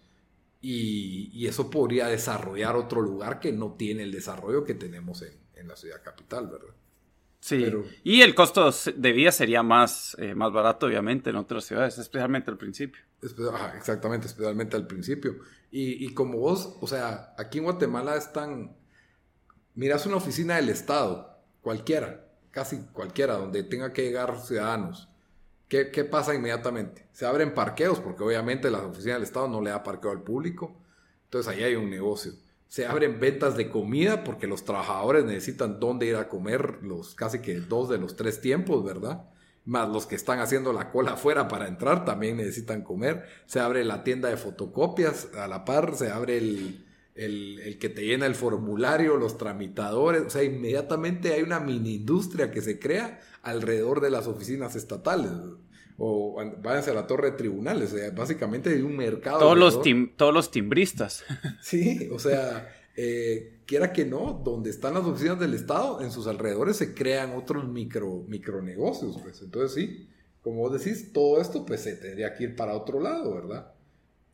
[0.65, 5.77] y, eso podría desarrollar otro lugar que no tiene el desarrollo que tenemos en, la
[5.77, 6.75] ciudad capital, ¿verdad?
[7.41, 7.65] Sí,
[8.03, 12.51] y el costo de vida sería más, eh, más barato, obviamente, en otras ciudades, especialmente
[12.51, 13.01] al principio.
[13.77, 15.37] exactamente, especialmente al principio.
[15.71, 18.77] Y, como vos, o sea, aquí en Guatemala están,
[19.75, 25.09] miras una oficina del Estado, cualquiera, casi cualquiera, donde tenga que llegar ciudadanos.
[25.69, 27.07] ¿Qué, ¿Qué, pasa inmediatamente?
[27.13, 30.77] Se abren parqueos, porque obviamente la oficina del Estado no le da parqueo al público.
[31.25, 32.33] Entonces ahí hay un negocio.
[32.69, 37.41] Se abren ventas de comida, porque los trabajadores necesitan dónde ir a comer los casi
[37.41, 39.25] que dos de los tres tiempos, ¿verdad?
[39.65, 43.25] más los que están haciendo la cola afuera para entrar también necesitan comer.
[43.47, 48.05] Se abre la tienda de fotocopias a la par, se abre el, el, que te
[48.05, 53.21] llena el formulario, los tramitadores, o sea, inmediatamente hay una mini industria que se crea
[53.45, 55.31] alrededor de las oficinas estatales.
[55.97, 59.39] O váyanse a la torre de tribunales, o sea, básicamente hay un mercado.
[59.39, 59.81] Todos, los,
[60.17, 61.23] todos los timbristas.
[61.63, 66.27] Sí, o sea, eh, quiera que no, donde están las oficinas del Estado, en sus
[66.27, 69.41] alrededores se crean otros micro, micronegocios, pues.
[69.43, 70.09] Entonces sí,
[70.43, 73.73] como vos decís, todo esto pues se tendría que ir para otro lado, ¿verdad?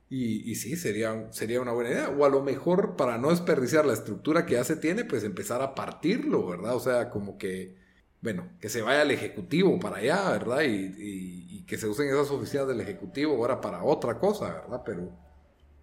[0.09, 2.09] Y, y, sí, sería, sería una buena idea.
[2.09, 5.63] O a lo mejor, para no desperdiciar la estructura que ya se tiene, pues empezar
[5.63, 6.75] a partirlo, ¿verdad?
[6.75, 7.77] O sea, como que,
[8.23, 10.63] bueno, que se vaya al Ejecutivo para allá, ¿verdad?
[10.63, 14.83] Y, y que se usen esas oficinas del Ejecutivo ahora para otra cosa, ¿verdad?
[14.85, 15.31] Pero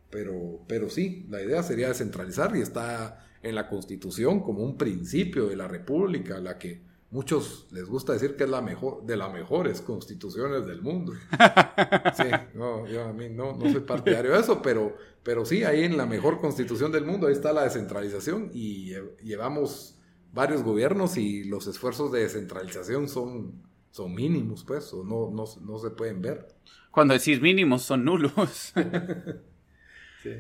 [0.09, 5.47] pero, pero sí, la idea sería descentralizar y está en la Constitución como un principio
[5.47, 9.31] de la República, la que muchos les gusta decir que es la mejor de las
[9.31, 11.13] mejores constituciones del mundo.
[12.15, 12.23] Sí,
[12.55, 15.95] no, yo a mí no, no soy partidario de eso, pero, pero sí, ahí en
[15.95, 19.96] la mejor constitución del mundo, ahí está la descentralización y llevamos
[20.33, 25.79] varios gobiernos y los esfuerzos de descentralización son son mínimos, pues, o no, no, no
[25.79, 26.47] se pueden ver.
[26.91, 28.73] Cuando decís mínimos, son nulos.
[30.23, 30.31] sí.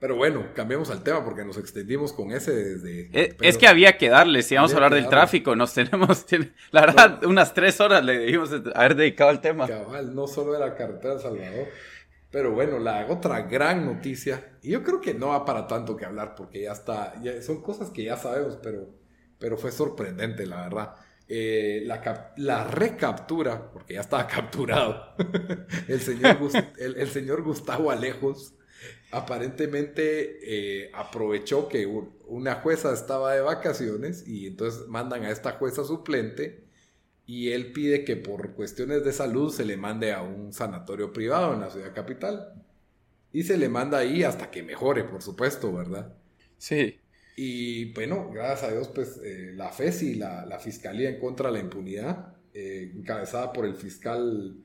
[0.00, 3.10] Pero bueno, cambiamos al tema porque nos extendimos con ese desde...
[3.12, 6.26] Eh, es, que había que darle, si vamos a hablar del tráfico, nos tenemos,
[6.72, 9.66] la verdad, unas tres horas le debimos haber dedicado al tema.
[9.66, 11.68] Cabal, no solo era carretera de Salvador.
[12.30, 16.04] Pero bueno, la otra gran noticia, y yo creo que no va para tanto que
[16.04, 18.88] hablar porque ya está, ya, son cosas que ya sabemos, pero,
[19.38, 20.94] pero fue sorprendente, la verdad.
[21.28, 25.14] Eh, la, la, recaptura, porque ya estaba capturado,
[25.88, 26.38] el, señor
[26.78, 28.54] el, señor Gustavo Alejos
[29.10, 31.86] aparentemente eh, aprovechó que
[32.26, 36.68] una jueza estaba de vacaciones y entonces mandan a esta jueza suplente
[37.28, 41.52] y él pide que por cuestiones de salud se le mande a un sanatorio privado
[41.52, 42.54] en la ciudad capital.
[43.34, 46.14] Y se le manda ahí hasta que mejore, por supuesto, ¿verdad?
[46.56, 46.98] Sí.
[47.40, 51.52] Y bueno, gracias a Dios, pues eh, la FESI, la, la Fiscalía en contra de
[51.52, 54.56] la impunidad, eh, encabezada por el fiscal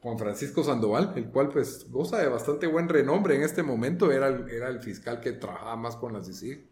[0.00, 4.26] Juan Francisco Sandoval, el cual pues goza de bastante buen renombre en este momento, era
[4.26, 6.66] el, era el fiscal que trabajaba más con las CICIG,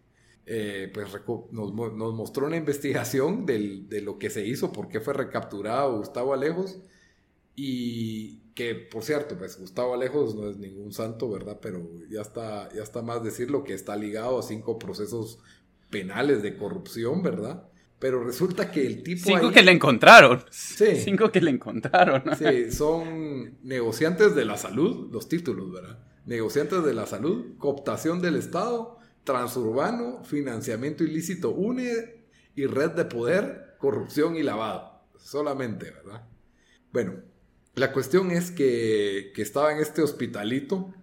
[0.46, 1.06] eh, pues
[1.52, 5.98] nos, nos, mostró una investigación del, de lo que se hizo, por qué fue recapturado
[5.98, 6.80] Gustavo Alejos
[7.56, 11.58] y que por cierto, pues Gustavo Alejos no es ningún santo, ¿verdad?
[11.60, 15.38] Pero ya está, ya está más decirlo que está ligado a cinco procesos
[15.90, 17.68] penales de corrupción, ¿verdad?
[17.98, 19.24] Pero resulta que el tipo.
[19.24, 20.44] Cinco que le encontraron.
[20.50, 20.96] Sí.
[20.96, 22.22] Cinco que le encontraron.
[22.38, 25.98] Sí, son negociantes de la salud, los títulos, ¿verdad?
[26.26, 33.76] Negociantes de la salud, cooptación del Estado, transurbano, financiamiento ilícito UNE y red de poder,
[33.78, 35.02] corrupción y lavado.
[35.18, 36.28] Solamente, ¿verdad?
[36.92, 37.14] Bueno,
[37.74, 40.94] la cuestión es que, estaba en este hospitalito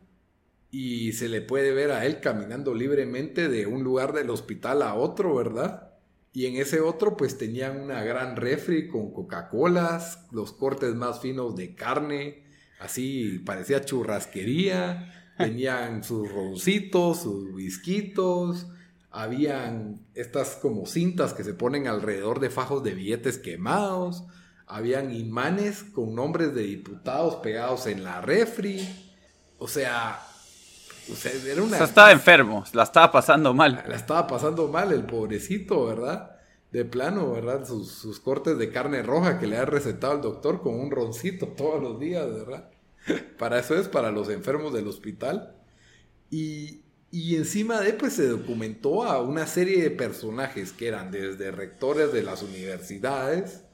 [0.72, 4.94] y se le puede ver a él caminando libremente de un lugar del hospital a
[4.94, 5.92] otro, ¿verdad?
[6.34, 11.58] Y en ese otro pues tenían una gran refri con Coca-Colas, los cortes más finos
[11.58, 12.46] de carne,
[12.80, 18.68] así parecía churrasquería, tenían sus roncitos, sus whiskitos,
[19.10, 24.24] habían estas como cintas que se ponen alrededor de fajos de billetes quemados,
[24.72, 28.88] habían imanes con nombres de diputados pegados en la refri.
[29.58, 30.22] O sea,
[31.12, 31.76] o sea era una...
[31.76, 33.84] O sea, estaba enfermo, la estaba pasando mal.
[33.86, 36.38] La estaba pasando mal el pobrecito, ¿verdad?
[36.72, 37.66] De plano, ¿verdad?
[37.66, 41.82] Sus, cortes de carne roja que le ha recetado el doctor con un roncito todos
[41.82, 42.70] los días, ¿verdad?
[43.38, 45.54] Para eso es para los enfermos del hospital.
[46.30, 51.52] Y, y encima de, pues se documentó a una serie de personajes que eran desde
[51.52, 53.66] rectores de las universidades,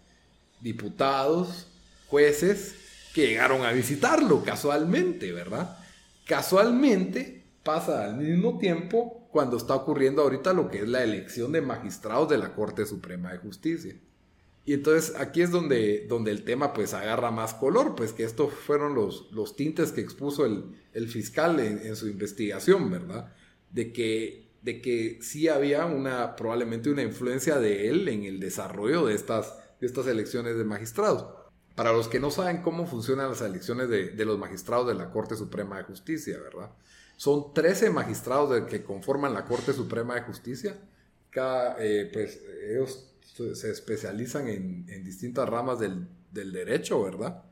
[0.61, 1.67] diputados,
[2.07, 2.75] jueces
[3.13, 5.77] que llegaron a visitarlo casualmente, ¿verdad?
[6.25, 11.61] Casualmente pasa al mismo tiempo cuando está ocurriendo ahorita lo que es la elección de
[11.61, 13.95] magistrados de la Corte Suprema de Justicia.
[14.65, 18.53] Y entonces aquí es donde, donde el tema pues agarra más color, pues que estos
[18.53, 23.33] fueron los, los tintes que expuso el, fiscal en, en, su investigación, ¿verdad?
[23.71, 29.05] De que, de que sí había una, probablemente una influencia de él en el desarrollo
[29.05, 31.27] de estas de estas elecciones de magistrados.
[31.75, 35.35] Para los que no saben cómo funcionan las elecciones de, los magistrados de la Corte
[35.35, 36.71] Suprema de Justicia, ¿verdad?
[37.17, 40.75] Son 13 magistrados de, que conforman la Corte Suprema de Justicia.
[41.29, 47.43] Cada, eh, pues ellos se especializan en, distintas ramas del, del, derecho, ¿verdad?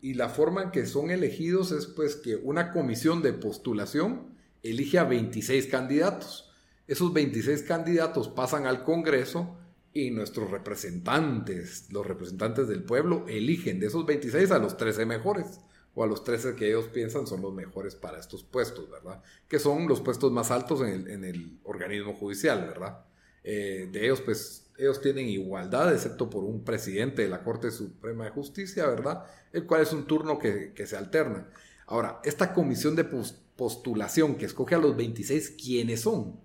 [0.00, 4.98] Y la forma en que son elegidos es pues que una comisión de postulación elige
[4.98, 6.50] a 26 candidatos.
[6.86, 9.58] Esos 26 candidatos pasan al Congreso
[9.94, 15.60] y nuestros representantes, los representantes del pueblo, eligen de esos 26 a los 13 mejores
[15.94, 19.22] o a los 13 que ellos piensan son los mejores para estos puestos, ¿verdad?
[19.48, 23.04] Que son los puestos más altos en el, organismo judicial, ¿verdad?
[23.44, 28.24] Eh, de ellos, pues, ellos tienen igualdad, excepto por un presidente de la Corte Suprema
[28.24, 29.24] de Justicia, ¿verdad?
[29.52, 31.48] El cual es un turno que, que se alterna.
[31.86, 36.40] Ahora, esta comisión de postulación que escoge a los 26, ¿quiénes son?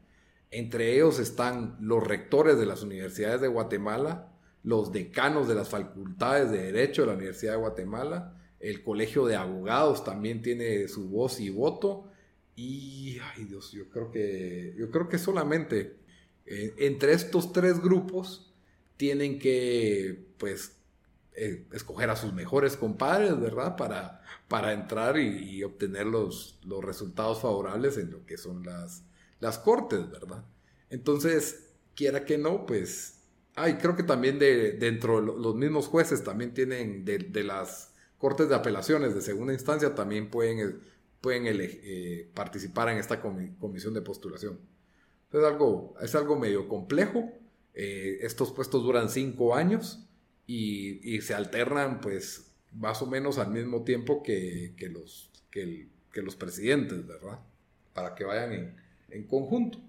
[0.52, 4.32] Entre ellos están los rectores de las universidades de Guatemala,
[4.64, 9.36] los decanos de las facultades de Derecho de la Universidad de Guatemala, el Colegio de
[9.36, 12.10] Abogados también tiene su voz y voto.
[12.56, 15.98] Y, ay Dios, yo creo que, yo creo que solamente
[16.46, 18.52] eh, entre estos tres grupos
[18.98, 20.78] tienen que, pues,
[21.36, 23.76] eh, escoger a sus mejores compadres, ¿verdad?
[23.76, 29.04] Para, para entrar y, obtener los, los resultados favorables en lo que son las,
[29.39, 30.43] las cortes, ¿verdad?
[30.89, 33.23] Entonces, quiera que no, pues,
[33.56, 38.50] ay, creo que también de, dentro de los mismos jueces también tienen, de, las cortes
[38.50, 40.76] de apelaciones de segunda instancia, también pueden, eh,
[41.21, 44.60] pueden eh, participar en esta comisión de postulación.
[45.32, 47.30] Es algo, es algo medio complejo.
[47.73, 50.08] Eh, estos puestos duran cinco años
[50.45, 57.06] y, se alternan pues más o menos al mismo tiempo que, los, que, los presidentes,
[57.06, 57.39] ¿verdad?
[57.93, 58.76] Para que vayan en,
[59.10, 59.80] en conjunto.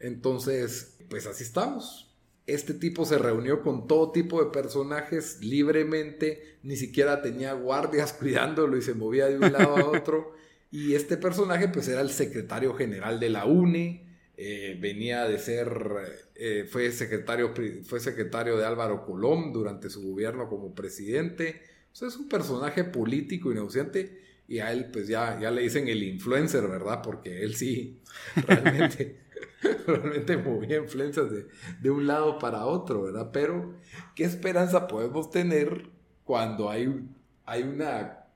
[0.00, 2.10] Entonces, pues así estamos.
[2.46, 8.76] Este tipo se reunió con todo tipo de personajes libremente, ni siquiera tenía guardias cuidándolo
[8.76, 10.34] y se movía de un lado a otro.
[10.70, 14.04] Y este personaje pues era el secretario general de la UNE,
[14.36, 15.68] eh, venía de ser,
[16.34, 21.62] eh, fue, secretario, fue secretario de Álvaro Colón durante su gobierno como presidente.
[21.92, 25.62] O sea, es un personaje político y negociante y a él pues ya, ya le
[25.62, 27.00] dicen el influencer, ¿verdad?
[27.02, 28.00] Porque él sí
[28.46, 29.20] realmente,
[29.86, 31.46] realmente movía influencias de,
[31.80, 33.30] de un lado para otro, ¿verdad?
[33.32, 33.74] Pero,
[34.14, 35.90] ¿qué esperanza podemos tener
[36.24, 37.08] cuando hay,
[37.44, 38.26] hay, una,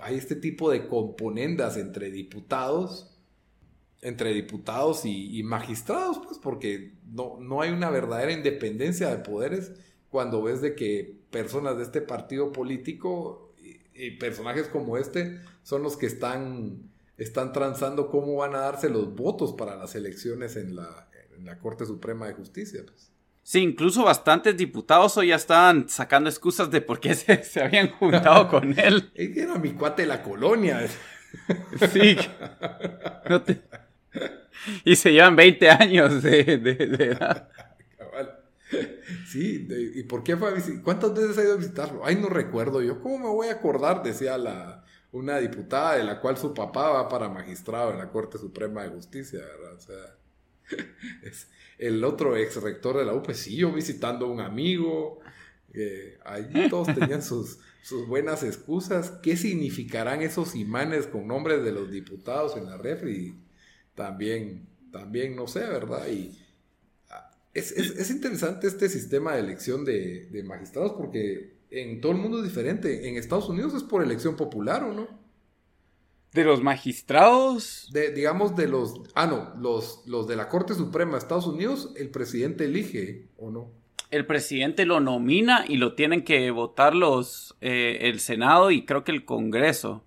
[0.00, 3.14] hay este tipo de componendas entre diputados?
[4.00, 9.72] entre diputados y, magistrados, pues porque no, no hay una verdadera independencia de poderes
[10.08, 13.47] cuando ves de que personas de este partido político
[13.98, 19.14] y, personajes como este son los que están, están transando cómo van a darse los
[19.14, 22.82] votos para las elecciones en la, en la Corte Suprema de Justicia.
[22.86, 23.10] Pues.
[23.42, 27.90] Sí, incluso bastantes diputados hoy ya estaban sacando excusas de por qué se, se habían
[27.90, 29.10] juntado con él.
[29.14, 30.86] Era mi cuate de la colonia.
[31.92, 32.16] Sí.
[33.28, 33.60] No te
[34.84, 37.48] y se llevan 20 años de, edad.
[39.26, 40.82] Sí, ¿y por qué fue a visitar?
[40.82, 42.04] ¿Cuántas veces ha ido a visitarlo?
[42.04, 43.00] Ay, no recuerdo yo.
[43.00, 44.02] ¿Cómo me voy a acordar?
[44.02, 48.38] Decía la, una diputada de la cual su papá va para magistrado en la Corte
[48.38, 49.74] Suprema de Justicia, ¿verdad?
[49.74, 50.16] O sea,
[51.22, 55.20] es el otro ex rector de la UP, sí, yo visitando a un amigo.
[56.24, 59.12] allí todos tenían sus, sus buenas excusas.
[59.22, 63.48] ¿Qué significarán esos imanes con nombres de los diputados en la refri?
[63.98, 66.06] también, también no sé, ¿verdad?
[66.08, 66.38] Y
[67.58, 72.44] ah, es, interesante este sistema de elección de, magistrados porque en todo el mundo es
[72.44, 73.08] diferente.
[73.08, 75.08] En Estados Unidos es por elección popular, ¿o no?
[76.32, 77.88] ¿De los magistrados?
[77.92, 79.00] De, digamos, de los.
[79.14, 83.50] Ah, no, los, los de la Corte Suprema de Estados Unidos, el presidente elige, ¿o
[83.50, 83.70] no?
[84.10, 89.04] El presidente lo nomina y lo tienen que votar los, eh, el Senado y creo
[89.04, 90.04] que el Congreso.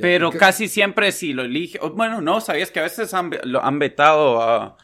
[0.00, 1.78] Pero casi siempre si lo elige.
[1.94, 4.76] Bueno, no, sabías que a veces han, lo han vetado a,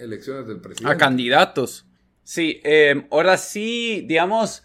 [0.00, 0.92] Elecciones del presidente.
[0.92, 1.86] A candidatos.
[2.24, 4.62] Sí, em, ahora sí, digamos,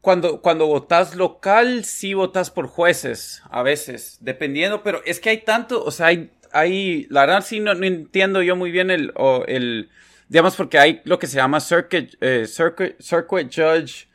[0.00, 5.38] cuando, cuando votas local, sí votas por jueces, a veces, dependiendo, pero es que hay
[5.38, 9.12] tanto, o sea, hay, hay la verdad sí no, entiendo yo muy bien el,
[9.46, 9.90] el,
[10.28, 14.08] digamos, porque hay lo que se llama circuit, eh, circuit, circuit judge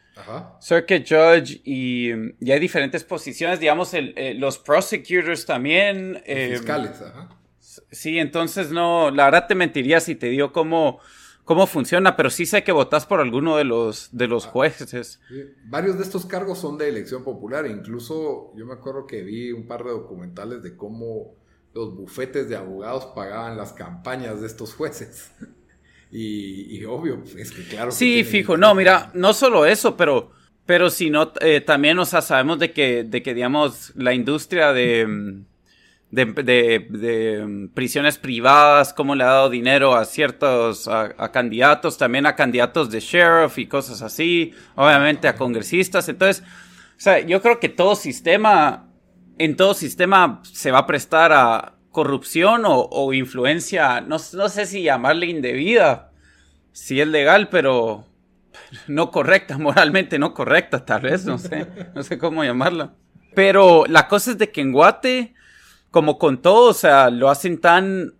[0.60, 6.22] Circuit Judge y, hay diferentes posiciones, digamos, eh, los prosecutors también.
[6.26, 7.30] Eh, fiscales, ajá.
[7.92, 11.00] Sí, entonces no, la verdad te mentiría si te dio cómo,
[11.46, 15.22] cómo funciona, pero sí sé que votas por alguno de los, de los ah, jueces.
[15.66, 19.68] Varios de estos cargos son de elección popular, incluso yo me acuerdo que vi un
[19.68, 21.36] par de documentales de cómo
[21.74, 25.32] los bufetes de abogados pagaban las campañas de estos jueces.
[26.10, 27.92] Y, obvio, es que claro.
[27.92, 30.32] Sí, fijo, no, mira, no solo eso, pero,
[30.66, 34.72] pero si no, eh, también, o sea, sabemos de que, de que, digamos, la industria
[34.72, 35.44] de,
[36.12, 42.36] de, de, prisiones privadas, cómo le ha dado dinero a ciertos, a, candidatos, también a
[42.36, 46.08] candidatos de sheriff y cosas así, obviamente a congresistas.
[46.10, 48.88] Entonces, o sea, yo creo que todo sistema,
[49.38, 55.26] en todo sistema se va a prestar a, corrupción o, influencia, no, sé si llamarle
[55.26, 56.12] indebida,
[56.72, 58.06] si es legal, pero
[58.88, 61.66] no correcta, moralmente no correcta, tal vez, no sé,
[61.96, 62.94] no sé cómo llamarla.
[63.34, 65.34] Pero la cosa es de que en Guate,
[65.92, 68.14] como con todo, o sea, lo hacen tan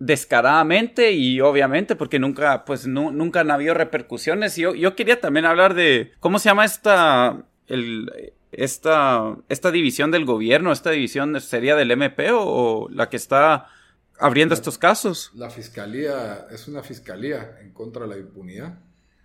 [0.00, 4.56] descaradamente y obviamente porque nunca, pues nunca han habido repercusiones.
[4.56, 8.10] Yo, yo quería también hablar de, ¿cómo se llama esta, el,
[8.50, 13.68] esta, esta división del gobierno, esta división sería del MP o, la que está
[14.18, 15.30] abriendo estos casos?
[15.34, 18.78] La fiscalía es una fiscalía en contra de la impunidad.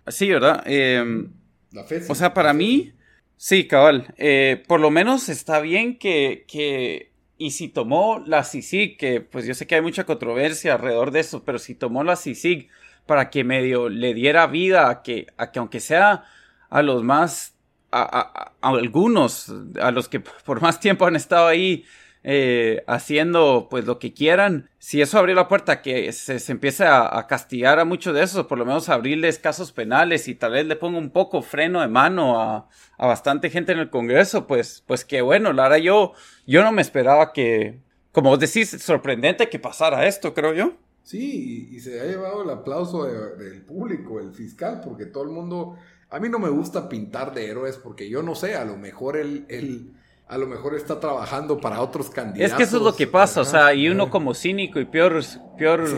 [0.06, 0.62] Sí, ¿verdad?
[0.66, 1.32] Em,
[1.72, 2.92] la o sea, para mí,
[3.36, 4.14] sí, cabal.
[4.16, 9.46] Eh, por lo menos está bien que, que, y si tomó la CICIG, que pues
[9.46, 12.68] yo sé que hay mucha controversia alrededor de eso, pero si tomó la CICIG
[13.06, 16.24] para que medio le diera vida a que, a que aunque sea
[16.70, 17.56] a los más
[17.92, 21.84] a, algunos, a los que por más tiempo han estado ahí
[22.28, 27.24] eh, haciendo pues lo que quieran, si eso abrió la puerta que se, empiece a,
[27.28, 30.74] castigar a muchos de esos, por lo menos abrirles casos penales y tal vez le
[30.74, 32.68] ponga un poco freno de mano a,
[32.98, 36.14] bastante gente en el Congreso, pues, pues que bueno, la verdad yo,
[36.48, 37.78] yo no me esperaba que,
[38.10, 40.72] como vos decís, sorprendente que pasara esto, creo yo.
[41.04, 45.76] Sí, y, se ha llevado el aplauso del público, el fiscal, porque todo el mundo
[46.10, 49.16] a mí no me gusta pintar de héroes porque yo no sé, a lo mejor
[49.16, 49.92] él,
[50.28, 52.52] a lo mejor está trabajando para otros candidatos.
[52.52, 55.22] Es que eso es lo que pasa, o sea, y uno como cínico y peor,
[55.56, 55.88] peor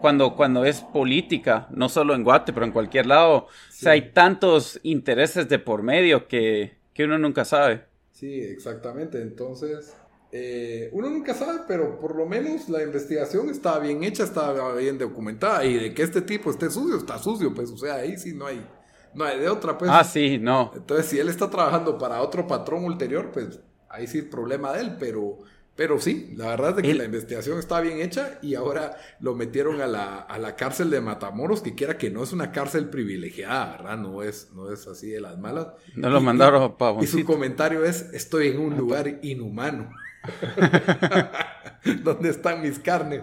[0.00, 4.12] cuando, cuando es política, no solo en Guate, pero en cualquier lado, o sea, hay
[4.12, 7.84] tantos intereses de por medio que, que uno nunca sabe.
[8.12, 9.94] Sí, exactamente, entonces...
[10.34, 14.96] Eh, uno nunca sabe, pero por lo menos la investigación estaba bien hecha, estaba bien
[14.96, 15.62] documentada.
[15.66, 18.46] Y de que este tipo esté sucio, está sucio, pues, o sea, ahí sí no
[18.46, 18.66] hay,
[19.12, 19.90] no hay de otra, pues.
[19.92, 20.72] Ah, sí, no.
[20.74, 23.60] Entonces, si él está trabajando para otro patrón ulterior, pues
[23.92, 25.38] ahí sí el problema de él, pero,
[25.76, 29.80] pero sí, la verdad es que la investigación estaba bien hecha y ahora lo metieron
[29.80, 33.76] a la, a la cárcel de Matamoros, que quiera que no es una cárcel privilegiada,
[33.76, 33.98] ¿verdad?
[33.98, 35.68] No es, no es así de las malas.
[35.94, 39.90] No lo mandaron para Y su comentario es, estoy en un lugar inhumano.
[42.02, 43.22] ¿Dónde están mis carnes?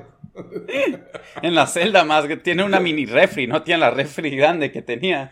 [1.42, 4.82] En la celda más que tiene una mini refri, no tiene la refri grande que
[4.82, 5.32] tenía.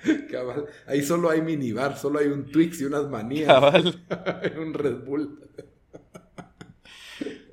[0.86, 3.48] Ahí solo hay minibar, solo hay un Twix y unas manías.
[3.48, 4.06] Cabal.
[4.58, 5.40] un Red Bull.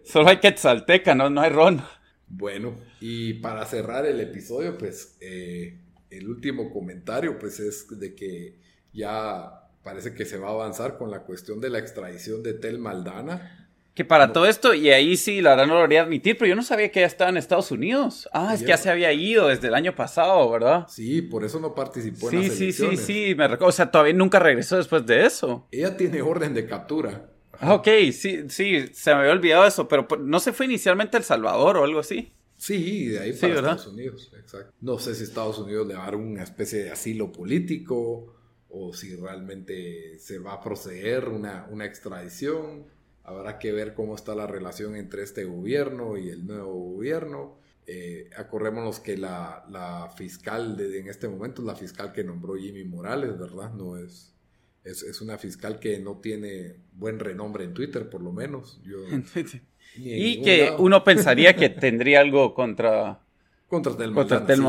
[0.05, 1.83] Solo hay Quetzalteca, no, no hay ron.
[2.29, 5.79] Bueno, y para cerrar el episodio, pues eh,
[6.11, 8.59] el último comentario, pues es de que
[8.93, 12.79] ya parece que se va a avanzar con la cuestión de la extradición de Tel
[12.79, 13.64] Maldana
[13.95, 16.57] que para todo esto, y ahí sí, la verdad no lo debería admitir, pero yo
[16.57, 18.29] no sabía que ya estaba en Estados Unidos.
[18.33, 20.87] Ah, es que ya se había ido desde el año pasado, ¿verdad?
[20.89, 23.69] Sí, por eso no participó en las Sí, sí, sí, me recuerdo.
[23.69, 25.69] O sea, todavía nunca regresó después de eso.
[25.71, 27.31] Ella tiene orden de captura.
[27.61, 31.21] Ah, ok, sí, sí, se me había olvidado eso, pero ¿no se fue inicialmente a
[31.21, 32.33] El Salvador o algo así?
[32.57, 34.73] Sí, de ahí para Estados Unidos, exacto.
[34.81, 38.35] No sé si Estados Unidos le va a dar una especie de asilo político
[38.69, 42.87] o si realmente se va a proceder una, una extradición.
[43.25, 47.59] Habrá que ver cómo está la relación entre este gobierno y el nuevo gobierno.
[47.87, 52.85] Eh, acordémonos que la, fiscal de, en este momento es la fiscal que nombró Jimmy
[52.85, 53.73] Morales, ¿verdad?
[53.73, 54.35] No es,
[54.85, 58.81] es, una fiscal que no tiene buen renombre en Twitter, por lo menos.
[59.97, 63.21] y que uno pensaría que tendría algo contra,
[63.69, 63.97] contra
[64.47, 64.63] Tel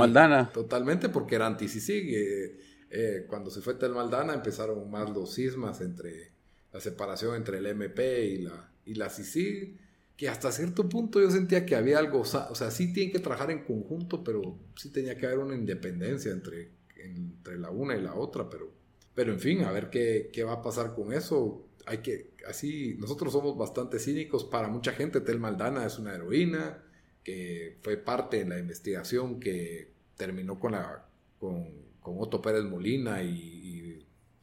[0.53, 2.57] totalmente, porque era anti eh,
[2.89, 6.34] eh, cuando se fue Tel Maldana empezaron más los cismas entre
[6.75, 9.77] la separación entre el MP y la, y la CICIG,
[10.17, 13.49] que hasta cierto punto yo sentía que había algo, o sea, sí tienen que trabajar
[13.49, 18.15] en conjunto, pero sí tenía que haber una independencia entre, entre la una y la
[18.15, 18.73] otra, pero,
[19.13, 21.65] pero en fin, a ver qué, qué va a pasar con eso.
[21.85, 26.83] Hay que, así, nosotros somos bastante cínicos, para mucha gente Tel Maldana es una heroína,
[27.23, 31.05] que fue parte en la investigación que terminó con la
[31.39, 31.69] con,
[32.01, 33.64] con Otto Pérez Molina y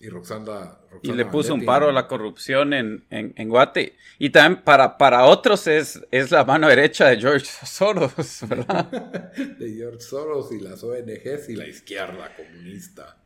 [0.02, 3.94] y Roxanda, y le puso un paro a la corrupción en, en, Guate.
[4.18, 8.90] Y también para, para otros es, es la mano derecha de George Soros, ¿verdad?
[9.58, 13.16] de George Soros y las ONGs y la izquierda comunista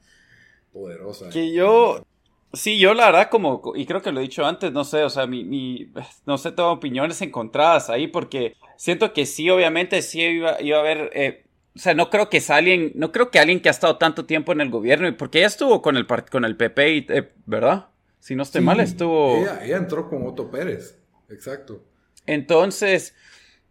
[0.70, 1.30] poderosa.
[1.30, 2.06] Que yo,
[2.52, 5.08] sí, yo la verdad como, y creo que lo he dicho antes, no sé, o
[5.08, 5.90] sea, mi, mi
[6.26, 10.80] no sé, tengo opiniones encontradas ahí porque siento que sí, obviamente sí iba, iba a
[10.80, 11.10] haber...
[11.14, 11.45] Eh,
[11.76, 14.24] o sea, no creo que es alguien, no creo que alguien que ha estado tanto
[14.24, 17.88] tiempo en el gobierno, y porque ella estuvo con el, con el PP, eh, ¿verdad?
[18.18, 19.36] Si no estoy mal, estuvo...
[19.36, 20.98] Ella, entró con Otto Pérez,
[21.28, 21.84] exacto.
[22.24, 23.14] Entonces,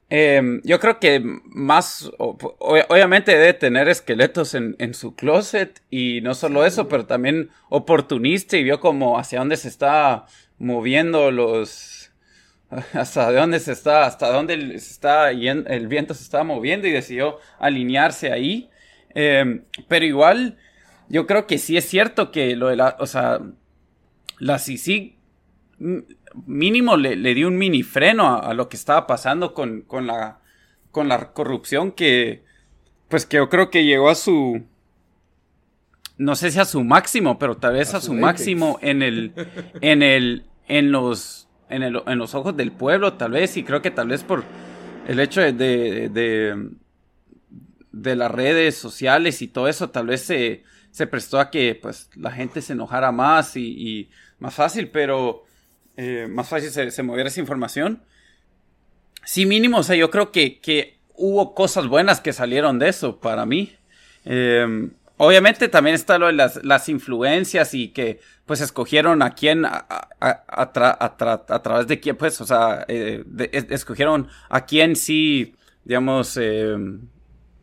[0.10, 6.36] em, yo creo que más, obviamente debe tener esqueletos en, en, su closet, y no
[6.36, 10.28] solo eso, pero también oportunista y vio como hacia dónde se está
[10.60, 12.05] moviendo los
[12.94, 17.40] hasta dónde se está, hasta dónde se está el viento se estaba moviendo y decidió
[17.60, 18.70] alinearse ahí.
[19.14, 20.58] Em, pero igual,
[21.10, 23.40] yo creo que sí es cierto que lo de la, o sea,
[24.40, 25.16] la CICIG
[26.46, 30.40] mínimo le, dio un mini freno a, lo que estaba pasando con, con, la,
[30.92, 32.44] con la corrupción que,
[33.08, 34.66] pues que yo creo que llegó a su,
[36.18, 39.34] no sé si a su máximo, pero tal vez a, su, máximo en el,
[39.82, 44.08] en el, en los en, los ojos del pueblo, tal vez, y creo que tal
[44.08, 44.44] vez por
[45.08, 46.70] el hecho de, de,
[47.92, 52.10] de, las redes sociales y todo eso, tal vez se, se, prestó a que pues
[52.16, 54.10] la gente se enojara más y,
[54.40, 55.44] más fácil, pero
[55.98, 58.04] eh, más fácil se, moviera esa información.
[59.24, 63.20] Sí, mínimo, o sea, yo creo que, que hubo cosas buenas que salieron de eso
[63.20, 63.76] para mí.
[64.26, 69.66] Eh, Obviamente también está lo de las, las influencias y que pues escogieron a quién,
[69.66, 69.86] a,
[70.20, 73.24] a, través de quién, pues, o sea, eh,
[73.70, 75.56] escogieron a quién sí,
[75.86, 76.76] digamos, eh,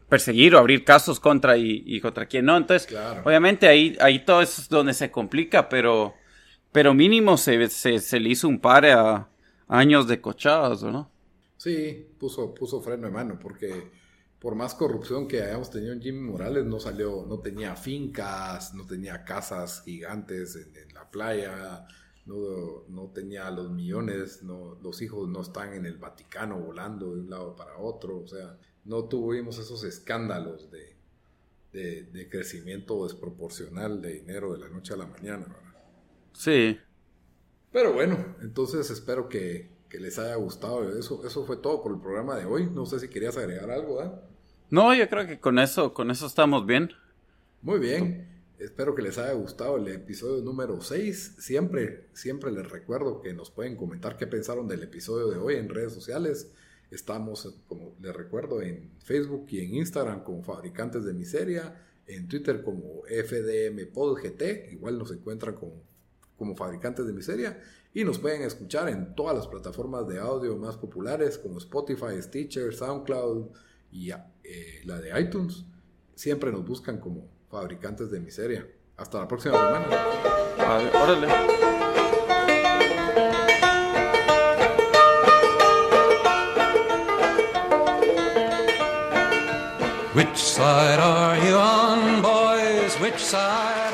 [0.09, 2.57] perseguir o abrir casos contra y, contra quién no.
[2.57, 2.89] Entonces,
[3.25, 6.15] obviamente ahí, ahí todo eso es donde se complica, pero,
[6.73, 9.29] pero mínimo se, se, le hizo un par a
[9.69, 11.11] años de cochadas, ¿no?
[11.59, 13.89] Sí, puso, puso freno de mano porque
[14.43, 18.85] por más corrupción que hayamos tenido en Jimmy Morales, no salió, no tenía fincas, no
[18.85, 21.87] tenía casas gigantes en, la playa,
[22.27, 27.21] no, no, tenía los millones, no, los hijos no están en el Vaticano volando de
[27.21, 30.97] un lado para otro, o sea, no tuvimos esos escándalos de,
[32.11, 35.47] de, crecimiento desproporcional de dinero de la noche a la mañana.
[36.33, 36.77] Sí.
[37.71, 40.99] Pero bueno, entonces espero que, que, les haya gustado.
[40.99, 42.69] Eso, eso fue todo por el programa de hoy.
[42.69, 44.11] No sé si querías agregar algo, ¿eh?
[44.73, 46.93] No, yo creo que con eso, con eso estamos bien.
[47.61, 48.27] Muy bien.
[48.59, 51.35] Espero que les haya gustado el episodio número 6.
[51.41, 55.69] Siempre, siempre les recuerdo que nos pueden comentar qué pensaron del episodio de hoy en
[55.69, 56.55] redes sociales.
[56.91, 62.63] Estamos, como les recuerdo, en Facebook y en Instagram como Fabricantes de Miseria, en Twitter
[62.63, 65.83] como FDM PodGT, igual nos encuentran como,
[66.39, 67.61] como Fabricantes de Miseria,
[67.93, 72.73] y nos pueden escuchar en todas las plataformas de audio más populares como Spotify, Stitcher,
[72.73, 73.51] SoundCloud,
[73.93, 74.11] y
[74.53, 75.65] eh, la de iTunes,
[76.15, 78.67] siempre nos buscan como fabricantes de miseria.
[78.97, 79.87] Hasta la próxima semana.
[81.03, 81.29] órale.
[90.15, 93.01] Which side are you on, boys?
[93.01, 93.92] Which side